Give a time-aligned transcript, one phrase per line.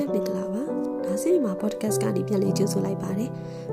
[0.00, 0.62] ပဲမင်္ဂလာပါ
[1.04, 3.30] ဒါစီမှာ podcast ကနေပြန်လည်ကြိုဆိုလိုက်ပါတယ်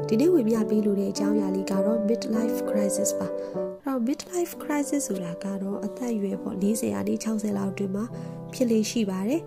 [0.08, 8.06] ဒီနေ့ဝင်ပြပေးလို့တဲ့အကြောင်းအရာလေးကတော့ midlife crisis ပါအဲ့တော့ midlife crisis ဆိုတာကတော့အသက်အရွယ်ပေါ့40ရာနေ60လောက်အတွင်းမှာ
[8.54, 9.42] ဖြစ်လေရှိပါတယ်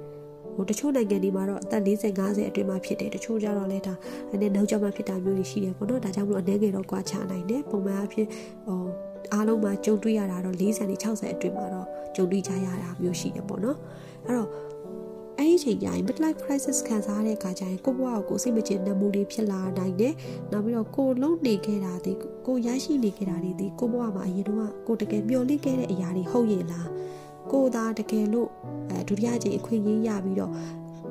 [0.54, 3.94] ဟိုတချို့နိုင်ငံတွေမှာတော့အသက်40 50အတွင်းမှာဖြစ်တယ်တချို့ကျတော့လည်းဒါ
[4.32, 8.26] အနေနဲ့နောက်ကျမှဖြစ်တာမျိုးတွေရှိတယ်ပေါ့နော်ဒါကြောင့်မလို့အနေငယ်တော့ကွာခြားနိုင်တယ်ပုံမှန်အဖြစ်
[8.66, 8.78] ဟို
[9.32, 11.86] အားလုံးမှာကြုံတွေ့ရတာတော့40နဲ့60အတွင်းမှာတော့
[12.16, 13.76] ကြုံတွေ့ကြရတာမျိုးရှိတယ်ပေါ့နော်
[14.26, 14.69] အဲ့တော့အဲ့ဒီ
[15.62, 20.14] ချိန်ကျရင် midlife crisis ခံစားရတဲ့အခါကျရင်ကိုယ့်ဘဝကိုစိတ်မချနှမှုတွေဖြစ်လာနိုင်တယ်။
[20.52, 22.12] နောက်ပြီးတော့ကိုလုံးနေခဲ့တာဒီ
[22.46, 26.86] ကိုရရှိနေခဲ့တာတွေဒီကိုယ့်ဘဝမှာအရင်တော့ကိုတကယ်မျှော်လင့်ခဲ့တဲ့အရာတွေဟုတ်ရဲ့လား။
[27.52, 28.48] ကိုသာတကယ်လို့
[28.90, 30.52] အဲဒုတိယကြိမ်အခွင့်အရေးရပြီးတော့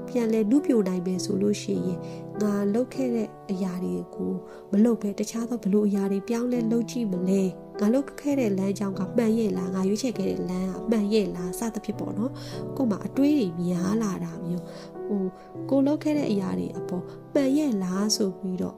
[0.08, 2.00] ပြန်လဲနုပြိုနိုင်မယ်ဆိုလို့ရှိရင်
[2.42, 4.34] ငါလုပ်ခဲ့တဲ့အရာတွေကို
[4.72, 7.42] မလုပ်ဘဲတခြားသောဘလို့အရာတွေပြောင်းလဲလုပ်ကြည့်မလဲ
[7.80, 12.32] ငါလုပ်ခဲ့တဲ့လမ်းကြောင်းကမှန်ရဲ့လားငါရွေးချယ်ခဲ့တဲ့လမ်းကမှန်ရဲ့လားစသဖြင့်ပေါ့နော်
[12.78, 14.64] ကို့မှာအတွေးတွေများလာတာမျိုး
[15.08, 15.24] ဟို
[15.70, 17.04] ကိုလုပ်ခဲ့တဲ့အရာတွေအပေါ်
[17.34, 18.76] မှန်ရဲ့လားဆိုပြီးတော့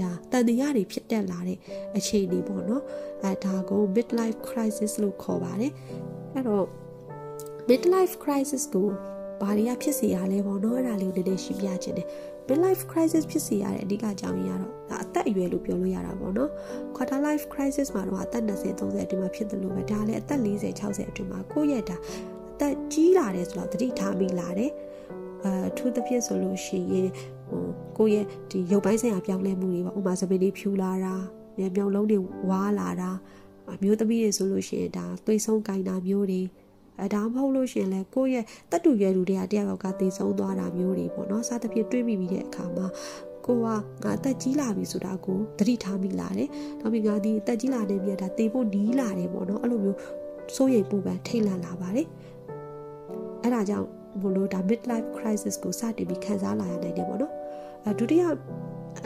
[0.00, 1.58] ဒါတန်တရားတွေဖြစ်တက်လာတဲ့
[1.96, 2.82] အခြေအနေပေါ့နော်
[3.22, 5.72] အဲဒါကို midlife crisis လို့ခေါ်ပါတယ်
[6.32, 6.66] အဲ့တော့
[7.68, 8.88] midlife crisis ကို
[9.44, 12.06] ဘာတွေကဖြစ်စေရလဲပေါ့နော်အဲ့ဒါလေးကိုနည်းနည်းရှင်းပြခြင်းတယ်
[12.48, 16.50] midlife crisis ဖြစ်စေရတဲ့အဓိကအကြောင်းရင်းကတော့ဒါအသက်အရွယ်လို့ပြောလို့ရတာပေါ့နော်
[16.96, 21.96] quarter life crisis မှာတော့အသက်20 30အတွင်းမှာဖြစ်တယ်လို့ပဲဒါလည်းအသက်40 60အတွင်းမှာကိုယ့်ရဲ့ဒါ
[22.52, 24.70] အသက်ကြီးလာတယ်ဆိုတော့တတိထားမိလာတယ်
[25.44, 27.08] အဲထူးသဖြင့်ဆိုလို့ရှိရင်
[27.48, 27.62] ဟို
[27.98, 31.14] ကိုယ့်ရဲ့ဒီရုပ်ပိုင်းဆိုင်ရာပြောင်းလဲမှုတွေပေါ့ဥပမာစပင်းတွေဖြူလာတာ
[31.58, 32.18] မြေမြောင်လုံးတွေ
[32.50, 33.10] ဝါလာတာ
[33.72, 36.40] အမျိုးသမီးတွေဆိုလို့ရှိရင်ဒါသွေးဆုံးကင်တာမျိုးတွေ
[37.00, 42.86] အဲဒါမဟုတ်လို့ရှင်လဲကိုယ့်ရဲ့တတူရွယ်လူတွေကတယောက်ကတည်ဆုံးသွားတာမျိုးတွေပေါ့နော်စသဖြင့်တွေးမိပြီးတဲ့အခါမှာ
[43.46, 43.74] ကိုကငါ
[44.16, 46.48] အသက်ကြီးလာပြီဆိုတာကိုသတိထားမိလာတယ်။
[46.80, 49.98] နောက်ပြီးငါဒီအသက်ကြီးလာနေပြီဒါတေဖို့နီးလာတယ်ပေါ့နော်အဲ့လိုမျိုး
[50.56, 52.06] စိုးရိမ်ပူပန်ထိတ်လန့်လာပါတယ်။
[53.42, 53.86] အဲ့ဒါကြောင့်
[54.22, 57.32] ဘလို့ဒါ midlife crisis ကိုစတင်ပြီးခံစားလာရနိုင်တယ်ပေါ့နော်။
[57.86, 58.24] အဲဒုတိယ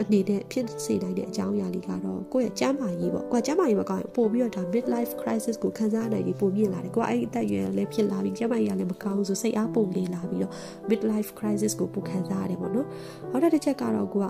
[0.01, 10.53] အနေနဲ့ဖြစ်စေနိုင်တဲ့အကြောင်းအရာလေးကတော့ကိုယ့်ရဲ့ကျန်းမာရေးပေါ့ကိုယ်ကျန်းမာရေးမကောင်းရင်ပို့ပြီးတော့ဒါ midlife crisis ကိုခံစားနိုင်ပြီးပိုမြင့်လာတယ်ကိုယ်အဲ့ဒီအသက်အရွယ်လည်းဖြစ်လာပြီးကျန်းမာရေးလည်းမကောင်းဆိုစိတ်အားပုံနေလာပြီးတော့
[10.89, 12.87] midlife crisis ကိုပိုခံစားရတယ်ပေါ့နော်
[13.31, 14.25] နောက်တစ်ချက်ကတော့ကိုက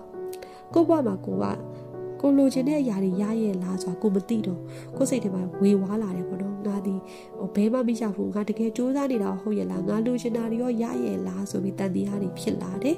[0.74, 1.46] ကိုယ့်ဘဝမှာကိုက
[2.22, 4.60] ကိုလိုချင်တဲ့အရာတွေရရဲ့လားဆိုတာကိုမသိတော့
[4.98, 6.96] ကိုစိတ်ထဲမှာဝေဝါးလာတယ်ပေါ့နော်ငါဒီ
[7.40, 12.98] ဟိုဘဲမမရဘူးငါတကယ်စူးစမ်းနေတာဟုတ်ရဲ့လားငါလိုချင်တာတွေရောရရဲ့လားဆိုပြီးတန်တရားတွေဖြစ်လာတယ်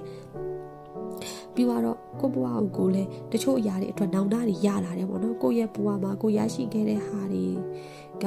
[1.55, 7.45] ပြီးတော့ကိုဘွားကိုလည်းတချို့အရာတွေအတွက်နောင်တတွေရလာတယ်ပေါ့နော်ကိုရဲ့ဘွားမှာကိုရရှိခဲ့တဲ့ဟာတွေ
[8.23, 8.25] က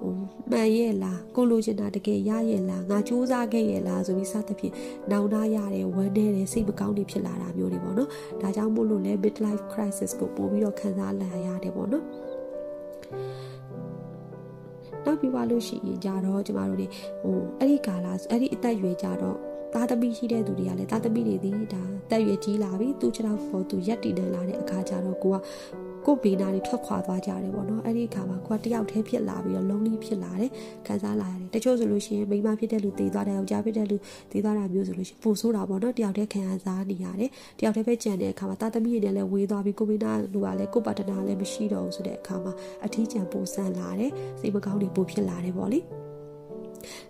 [0.00, 0.12] ဟို
[0.50, 4.74] မှန်ရဲ့လားကိုလိုချင်တာတကယ်ရရဲ့လားငါစူးစမ်းခဲ့ရဲ့လားဆိုပြီးစသဖြင့်
[5.10, 8.08] နောင်တရတယ်ဝမ်းနေတယ်စိတ်မကောင်းတွေဖြစ်လာတာမျိုးတွေပေါ့နော်
[8.40, 12.04] ဒါကြောင့်မို့လို့လဲ midlife crisis ကိုပို့ပြီးတော့ခံစားလာရတယ်ပေါ့နော်
[15.04, 16.86] နောက်ပြီးပါလို့ရှိရင်ကြတော့ကျမတို့တွေ
[17.22, 19.38] ဟိုအဲ့ဒီကာလအဲ့ဒီအသက်အရွယ်ကြတော့
[19.74, 25.36] သားသမီးရှိတဲ့သူတွေကလည်းသားသမီးတွေဒီဒါတက်ရွယ်ကြီးလာပြီသူခြေထောက်ပေါ်သူရက်တည်နေလာတဲ့အခါကျတော့ကိုက
[26.06, 30.50] ကိုဘေးနာတွေထွက်ခွာသွားကြတယ်ပေါ့နော်အဲ့ဒီအခါမှာကိုကတယောက်တည်းဖြစ်လာပြီးတော့လုံးလေးဖြစ်လာတယ်
[30.86, 33.96] ခံစားလာရတယ်တချို့ဆိုလို့ရှိရင်မိန်းမဖြစ်တဲ့လူတည်သွားတယ်ယောက်ျားဖြစ်တဲ့လူ
[34.32, 42.52] တည်သွားတာမျိုးဆိုလို့ရှိရင်ပိုဆိုးတာပေါ့နော်တယောက်တည်းခံစားနေရတယ်တယောက်တည်းပဲကြံတဲ့အခါမှာသားသမီးတွေလည်းဝေးသွားပြီးကိုဘေးနာလူကလည်းကိုပါတနာလည်းမရှိတော့ဘူးဆိုတဲ့အခါမှာ
[42.84, 45.78] အထီးကျန်ပိုဆန်လာတယ်စိတ်မကောင်းတွေပိုဖြစ်လာတယ်ပေါ့လေ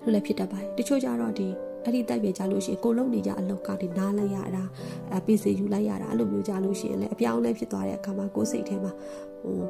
[0.02, 1.48] လို့လည်းဖြစ်တတ်ပါတယ်တချို့ကြတော့ဒီ
[1.84, 4.64] အဲ့ဒီတိုက်ပြကြလို့ရှိရင်ကိုလုံးနေကြအလောက်ကနေနားလိုက်ရတာ
[5.16, 8.92] အပီစီယူလိုက်ရတာအဲ့လိုမျိုးကြလို့ရှိရင်လည်းအပြောင်းလဲဖြစ်သွားတဲ့အခါမှာကိုယ်စိတ်ထဲမှာ
[9.42, 9.62] ဟို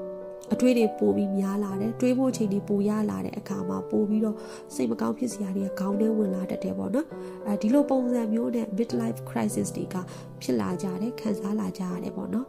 [0.53, 4.37] အတွေးတွေပိုပြီးများလာတယ်တွေးဖို့ချိန်တွေပိုရလာတဲ့အခါမှာပိုပြီးတော့
[4.75, 7.07] စိတ်မကောင်းဖြစ်စရာတွေကခေါင်းထဲဝင်လာတတ်တယ်ပေါ့နော်
[7.47, 9.97] အဲဒီလိုပုံစံမျိုးနဲ့ midlife crisis တွေက
[10.43, 12.47] ဖြစ်လာကြတယ်ခံစားလာကြရတယ်ပေါ့နော်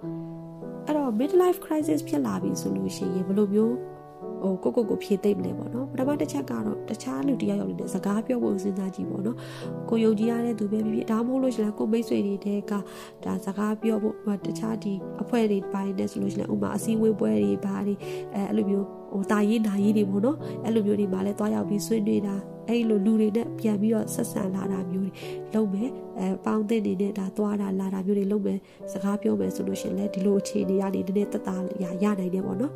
[0.86, 3.76] အဲ့တော့ midlife crisis ဖြစ်လာပြီဆိုလို့ရှိရင်ဘယ်လိုမျိုး
[4.44, 9.38] ဟိုကိုကိုကိုဖြေသိမ့်မလဲပေါ့နော်ပထမတစ်ချက်ကတော့တခြားလူတယောက်ယောက်နေတဲ့စကားပြောဖို့စဉ်းစားကြည့်ပေါ့နော်
[9.90, 12.74] ကိုယုံကြည်ရတဲ့သူပဲဖြစ်ဖြစ်ဒါမှမဟုတ်လို့ရှိရင်ကိုမိတ်ဆွေတွေတဲက
[13.26, 17.96] ဒါစကားပြောဖို့တခြားဒီအဖွဲ့တွေပိုင်းနဲ့ဆိုလို့ရှိရင်ဥမာအစည်းအဝေးပွဲတွေဘာတွေ
[18.34, 22.36] အဲအဲ့လိုမျိုး ဟိုတာရေးနာရေးတွေပေါ့နော်အဲ့လိုမျိုးတွေမှလည်းတွားရောက်ပြီးဆွေးနွေးတာ
[22.70, 25.12] အဲ့လိုလူတွေနဲ့ပြန်ပြီးတော့ဆက်ဆံလာတာမျိုးတွေ
[25.54, 28.60] လုပ်မယ်အဲပေါင်းတဲ့နေနဲ့ဒါသွားတာလာတာမျိုးတွေလုပ်မယ်
[28.92, 32.74] စကားပြောမယ်ဆိုလို့ရှိရင်လည်းဒီလိုအခြေအနေကနေနည်းနည်းတက်တာရရနိုင်တယ်ပေါ့နော်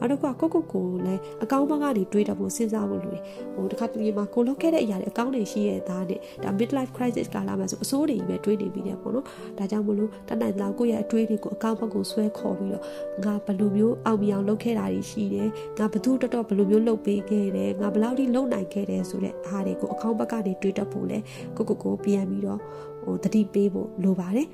[0.00, 3.22] အဲ့တော့ကိုကိုကိုလည်းအကောင်းဘက်ကနေတွေးတော့ဖို့စဉ်းစားဖို့လိုတယ်
[3.54, 9.24] ဟိုတခါတလေမှာကိုလုပ်ခဲ့တဲ့အရာတွေအကောင်းတွေရှိရဲ့သားနဲ့ဒါ midlife crisis ကာလမှာဆိုအစိုးတွေကြီးပဲတွေးနေပြီးတယ်ပေါ့နော်
[9.58, 12.84] ဒါကြောင့်မလို့တတ်နိုင်လောက်ကိုယ့်ရဲ့အတွေးတွေကိုအကောင်းဘက်ကိုဆွဲခေါ်ပြီးတော့
[13.24, 21.18] ငါဘယ်လိုမျိုးအောင်မြင်အောင်လုပ်ခဲ့တာတွေရှိတယ်ငါဘသူတော်တော်ဘယ်လိုမျိုးလုပ်ပေးခဲ့တယ်ငါဘယ်လောက်ထိလုပ်နိုင်ခဲ့တယ်ဆိုတဲ့အားတွေကိုအကောင်းဘက်ကနေတွေးတတ်ဖို့လဲ
[21.56, 22.60] ကိုကိုကိုပြန်ပြီးတော့
[23.04, 24.48] ဟိုတတိပေးဖို့လိုပါတယ်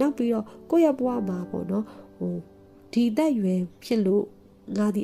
[0.00, 1.84] နောက်ပြီးတော့ကိုယ့်ရဲ့ဘဝမှာပေါ့နော်
[2.18, 2.34] ဟို
[2.92, 4.24] ဒီသက်ရွယ်ဖြစ်လို့
[4.78, 5.02] ငါဒီ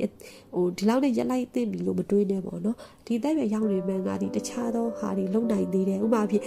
[0.54, 2.76] ဟိုဒီလောက်နဲ့ရက်လိုက်သိပြီလို့မတွေးနဲ့ပေါ့နော်
[3.06, 6.42] ဒီအသက်ရွယ်ရောက်နေမှငါဒီတခြားသောဟာတွေလုံနိုင်သေးတယ်ဥပမာဖြစ်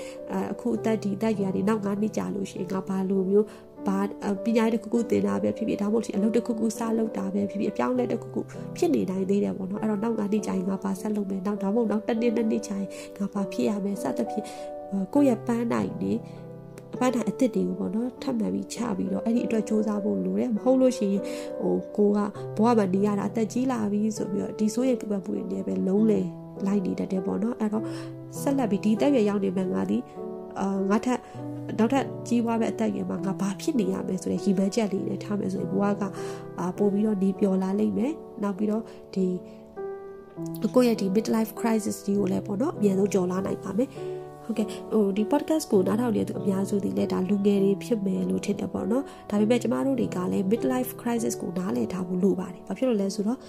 [0.54, 3.48] အခုအသက်ဒီအသက်ရွယ်တွေနောက်9နှစ်ကြာလို့ရှိရင်ငါဘာလို့မျိုး
[3.88, 3.98] ဘာ
[4.44, 8.42] ပညာတစ်ခုခုသင်တာပဲဖြစ်ဖြစ်ဒါမှမဟုတ်အလုပ်တစ်ခုခုစလုပ်တာပဲဖြစ်ဖြစ်အပြောင်းလဲတစ်ခုခု
[8.78, 14.46] ဖြစ်နေနိုင်သေးတယ်ပေါ့နော်အဲ့တော့နောက်9နှစ်ကြာရင်ငါဘာဆက်လုပ်မယ်နောက်ဒါမှမဟုတ်နောက်တစ်နှစ်နှစ်နှစ်ကြာရင်ငါဘာဖြစ်ရမယ်စသဖြင့်
[15.14, 16.14] ကိုယ့်ရဲ့ပန်းနိုင်နေ
[16.96, 21.24] အပန်းတိုင်းအစ်စ်တွေကိုပေါ့နော်ထပ်မှန်ပြီးချပြီးတော့အဲ့ဒီအတွက်စူးစမ်းဖို့လိုတယ်မဟုတ်လို့ရှိရင်
[21.62, 22.20] ဟိုကိုက
[22.58, 26.22] ဘဝမှာနေရတာအသက်ကြီးလာပြီဆိုပြီးတော့ဒီဆိုးရဲ့ပြပတ်မှုတွေနဲ့ပဲလုံးလေ
[26.66, 27.84] လိုက်နေတတ်တယ်ပေါ့နော်အဲ့တော့
[28.42, 29.98] ဆက်လက်ပြီးဒီတက်ရွယ်ရောက်နေမှငါဒီ
[30.60, 31.20] အာငါထက်
[31.80, 36.04] နောက်ထပ်ကြီးပွားမဲ့အသက်အရွယ်မှာငါဘာဖြစ်နေရမလဲဆိုတဲ့ရည်မှန်းချက်လေးနဲ့ထားမယ်ဆိုရင်ဘဝက
[36.60, 38.14] အာပို့ပြီးတော့နေပျော်လာလိမ့်မယ်
[38.44, 38.84] နောက်ပြီးတော့
[39.16, 39.26] ဒီ
[40.76, 43.90] ကိုယ့်ရဲ့ဒီ midlife crisis ကြီးကိုလည်းပေါ့နော်အမြန်ဆုံးကျော်လာနိုင်ပါမယ်
[44.46, 53.40] ဟုတ်ကဲ့ဟိုဒီ podcast ကိုနားထောင်နေတဲ့သူအများစုဒီလက်ဒါလူငယ်တွေဖြစ်မယ်လို့ထင်တယ်ပေါ့နော်ဒါပေမဲ့ကျမတို့တွေကလည်း midlife crisis ကိုနားလည်ထားဖို့လိုပါတယ်ဘာဖြစ်လို့လဲဆိုတော့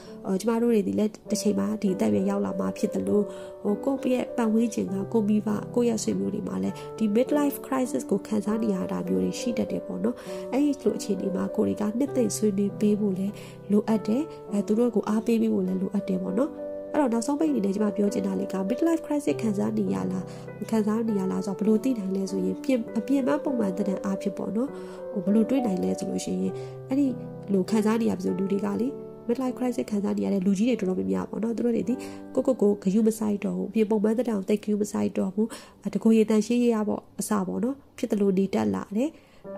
[0.40, 3.24] ကျမတို့တွေဒီလက်တစ်ချိန်မှာဒီအသက်ရွယ်ရောက်လာမှဖြစ်တယ်လို့
[3.62, 10.16] ဟိုကိုယ့်ရဲ့ပတ်ဝန်းကျင်ကကိုမိဘကိုယ့်ရဲ့ဆွေမျိုးတွေမှာလည်းဒီ midlife crisis ကိုခံစားနေရတာမျိုးတွေရှိတတ်တယ်ပေါ့နော်
[10.52, 13.32] အဲ့ဒီလိုအခြေအနေမှာကိုတွေကနှစ်သိမ့်ဆွေးနွေးပေးဖို့လည်း
[13.70, 14.22] လိုအပ်တယ်
[14.52, 16.50] အဲသူတို့ကိုအားပေးပေးဖို့လည်းလိုအပ်တယ်ပေါ့နော်
[16.96, 20.24] အဲ့တော့နောက်ဆုံးပိတ်အနေနဲ့ကျွန်မပြောချင်တာလေးက midlife crisis ခံစားနေရလား
[20.70, 24.68] ခံစားနေရလားဆိုတော့ဘလို့သိနိုင်လဲဆိုရင်ပြင်အပြင်မပုံမှန်တဲ့အားဖြစ်ပေါ့နော်
[25.12, 26.52] ဟိုဘလို့တွေးနိုင်လဲဆိုလို့ရှိရင်
[26.88, 27.06] အဲ့ဒီ
[27.52, 28.88] လိုခံစားနေရပြီဆိုလူတွေကလေ
[29.28, 31.94] midlife crisis ခံစားနေရတဲ့လူကြီးတွေတော်တော်များများပေါ့နော်သူတို့တွေဒီ
[32.34, 35.48] ကိုကိုကိုဂယုမဆိုင်တော့ဘူးပြင်ပုံမှန်တဲ့တောင်တိတ်ဂယုမဆိုင်တော့ဘူး
[35.94, 39.10] တကိုရေတန်ရှင်းရရပေါ့အစပေါ့နော်ဖြစ်တယ်လို့နေတက်လာတယ်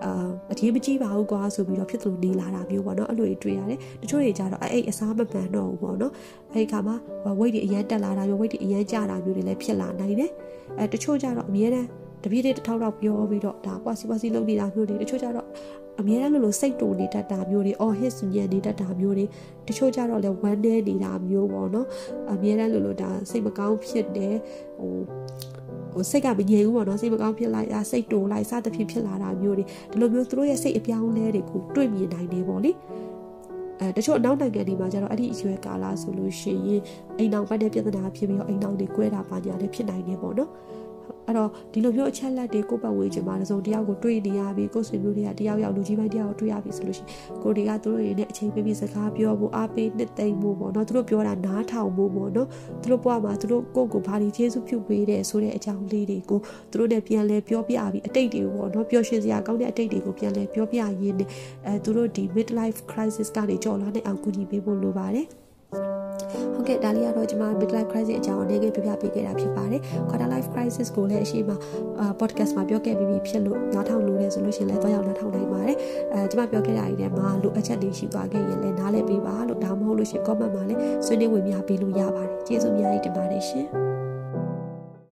[0.03, 6.13] အာအထီးမကြီးပါဘူးကွာဆိုပြီးတော့ဖြစ်သလိုနေလာတာမျိုးပေါ့နော်အဲ့လိုတွေတွေ့ရတယ်တချို့တွေကြတော့အဲ့အစားမပန်တော့ဘူးပေါ့နော်
[6.53, 6.95] အဲ့ဒီခါမှာ
[7.39, 10.31] weight တွေအရန်တက်လာတာမျိုး weight တွေအရန်ကျတာမျိုးတွေလည်းဖြစ်လာနိုင်တယ်
[10.77, 11.85] အဲတချို့ကြတော့အများနဲ့
[12.23, 15.47] တပြေးတစ်ထောက်တော့ပြောပြီးတော့ဒါပွားစီပွားစီလုပ်နေတာမျိုးတွေတချို့ကြတော့
[15.99, 19.25] အများနဲ့လို့လို့စိတ်တူနေတတ်တာမျိုးတွေအော်ဟစ်စညံနေတတ်တာမျိုးတွေ
[19.67, 21.87] တချို့ကြတော့လည်းဝမ်းနေနေတာမျိုးပေါ့နော်
[22.31, 24.35] အများနဲ့လို့လို့ဒါစိတ်မကောင်းဖြစ်တယ်
[24.79, 24.95] ဟို
[25.99, 32.71] ဟိုစိတ်ကမငြိမ်ဘူးပေါ့နော်စိတ်မကောင်းဖြစ်လိုက်အာစိတ်တိုလိုက်စသဖြင့်ဖြစ်လာတာမျိုးတွေဒီလိုမျိုးသူတို့ရဲ့စိတ်အပြောင်းလဲတွေကိုတွေ့မြင်နိုင်တယ်ပေါ့လေ
[33.79, 36.81] အဲတချို့အနောက်နိုင်ငံတွေမှာကျတော့အဲ့ဒီအရွယ်ကာလဆိုလို့ရှိရင်
[37.17, 40.49] အိမ်အောင်ပတ်တဲ့ပြဿနာဖြစ်ပြီးတော့အိမ်အောင်တွေ꿰တာပါညာလည်းဖြစ်နိုင်တယ်ပေါ့နော်
[41.29, 47.09] အဲ့တော့ဒီလိုမျိုးအချက်လက်တွေကိုပတ်ဝေးချင်မှာတစုံတယောက်ကိုတွေ့နေရပြီကိုယ်ဆွေမျိုးတွေကတယောက်ယောက်လူကြီးပိုင်းတယောက်ကိုတွေ့ရပြီဆိုလို့ရှိရင်
[47.43, 52.47] ကိုတွေကသူတို့တွေနဲ့အချိန်ပေးပြီးစကားပြောဖို့အားပေးနှစ်သိမ့်ဖို့ပေါ့နော်သူတို့ပြောတာနားထောင်ဖို့ပေါ့နော်
[52.81, 56.39] သူတို့ဘဝမှာသူတို့ကိုယ့်ကိုဘာတွေကျေးဇူးပြုပေးတယ်ဆိုတဲ့အကြောင်းလေးတွေကို
[56.71, 61.13] သူတို့နဲ့ပြန်လဲပြောပြပြီးအတိတ်တွေကိုပေါ့နော်ပျော်ရွှင်စရာကောင်းတဲ့အတိတ်တွေကိုပြန်လဲပြောပြရင်းနဲ့
[61.65, 65.27] အဲသူတို့ဒီ midlife crisis ကနေကြော်လာတဲ့အောင်ကူညီပေးဖို့လိုပါတယ်
[66.53, 71.51] ဟုတ်ကဲ့ဒါလေးကတော့ကျွန်မ midlife crisis အကြောင်းအနေနဲ့ပြပြပေးခဲ့တာဖြစ်ပါတယ် quarter life crisis ကိုလည်းအရှိမ
[72.19, 75.77] podcast မှာပြောခဲ့ပြီးပြီဖြစ်လို့နားထောင်လို့လည်းဆိုလို့ရှိရင်လည်းတော့ရောက်နားထောင်နိုင်ပါတယ်
[76.13, 83.98] အဲကျွန်မပြောခဲ့တာတွေထဲမှာလိုအပ်ချက်တွေရှိသွားခဲ့ရင်လည်းနားလည်ပေးပါလို့ဒါမှမဟုတ်လို့ရှိရင် comment မှာလည်းဆွေးနွေးဝင်ပြပေးလို့ရပါတယ်ကျေးဇူးအများကြီးတင်ပါတယ်ရှင်